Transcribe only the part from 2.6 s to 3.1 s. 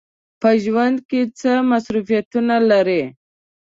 لرئ؟